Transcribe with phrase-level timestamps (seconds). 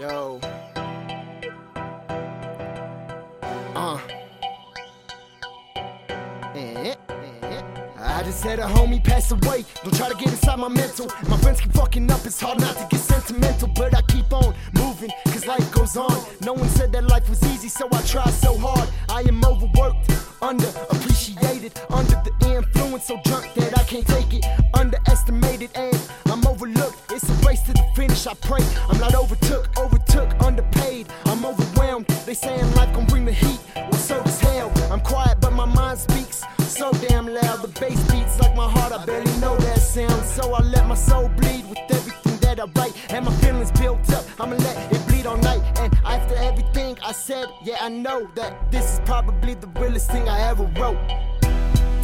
[0.00, 0.40] Yo.
[3.74, 3.98] Uh.
[6.54, 6.94] Eh.
[7.98, 9.66] I just had a homie pass away.
[9.84, 11.06] Don't try to get inside my mental.
[11.28, 12.24] My friends keep fucking up.
[12.24, 16.16] It's hard not to get sentimental, but I keep on moving, cause life goes on.
[16.40, 18.88] No one said that life was easy, so I try so hard.
[19.10, 20.08] I am overworked,
[20.40, 24.46] underappreciated, under the influence, so drunk that I can't take it.
[24.72, 27.12] Underestimated, and I'm overlooked.
[27.12, 28.26] It's race to the finish.
[28.26, 31.06] I pray I'm not overtook, overtook, underpaid.
[31.24, 32.06] I'm overwhelmed.
[32.26, 33.60] They saying life gon' bring the heat.
[33.74, 34.70] Well, so does hell.
[34.92, 36.44] I'm quiet, but my mind speaks
[36.80, 37.58] so damn loud.
[37.64, 38.92] The bass beats like my heart.
[38.92, 42.66] I barely know that sound, so I let my soul bleed with everything that I
[42.76, 42.94] write.
[43.12, 44.24] And my feelings built up.
[44.40, 45.62] I'ma let it bleed all night.
[45.80, 50.28] And after everything I said, yeah, I know that this is probably the realest thing
[50.28, 51.00] I ever wrote.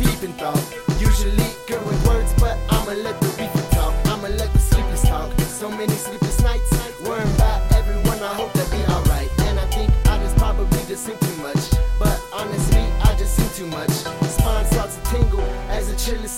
[0.01, 0.65] Deep in thought,
[0.99, 2.06] usually good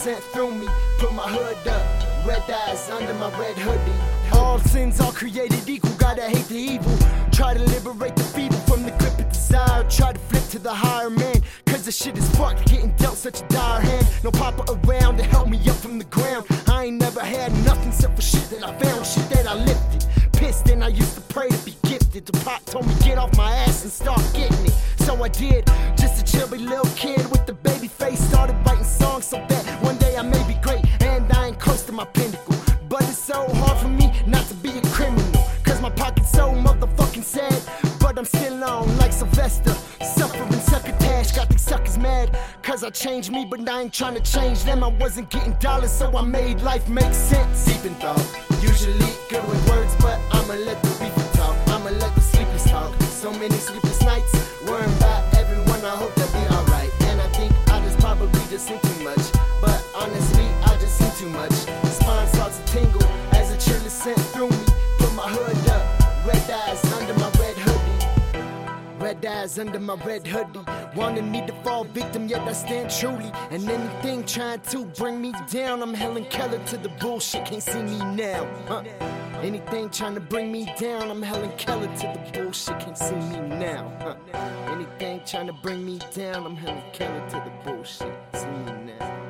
[0.09, 0.67] sent through me.
[0.99, 1.85] Put my hood up,
[2.27, 4.01] red eyes under my red hoodie.
[4.33, 6.97] All sins are created equal, gotta hate the evil.
[7.31, 9.85] Try to liberate the feeble from the grip of desire.
[9.91, 11.43] Try to flip to the higher man.
[11.67, 14.07] Cause the shit is fucked, getting dealt such a dire hand.
[14.25, 16.47] No papa around to help me up from the ground.
[16.67, 20.07] I ain't never had nothing except for shit that I found, shit that I lifted.
[20.33, 22.25] Pissed and I used to pray to be gifted.
[22.25, 24.77] The pop told me get off my ass and start getting it.
[25.05, 25.67] So I did,
[26.01, 27.55] just a chubby little kid with the
[38.19, 39.73] I'm still on like Sylvester.
[40.03, 42.37] Suffering succotash, got these suckers mad.
[42.63, 44.83] Cause I changed me, but I ain't trying to change them.
[44.83, 47.65] I wasn't getting dollars, so I made life make sense.
[47.65, 48.19] Deep in thought,
[48.61, 51.57] usually good with words, but I'ma let the people talk.
[51.69, 52.93] I'ma let the sleepers talk.
[53.03, 54.33] So many sleepless nights,
[54.67, 55.85] worrying about everyone.
[55.85, 56.91] I hope they'll be alright.
[57.03, 58.67] And I think I just probably just
[69.19, 70.61] Red eyes under my red hoodie.
[70.95, 73.33] Wanting me to fall victim, yet I stand truly.
[73.51, 77.45] And anything trying to bring me down, I'm Helen Keller to the bullshit.
[77.45, 78.47] Can't see me now.
[78.69, 78.85] Huh?
[79.43, 82.79] Anything trying to bring me down, I'm Helen Keller to the bullshit.
[82.79, 83.93] Can't see me now.
[84.01, 84.39] Huh?
[84.71, 88.15] Anything trying to bring me down, I'm Helen Keller to the bullshit.
[88.35, 89.28] See me now.